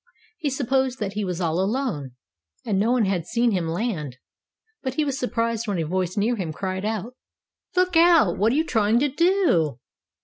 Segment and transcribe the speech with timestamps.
[0.39, 2.13] He supposed that he was all alone,
[2.65, 4.17] and no one had seen him land,
[4.81, 7.13] but he was surprised when a voice near him cried out:
[7.75, 8.35] "Look out!
[8.39, 9.77] What are you trying to do?"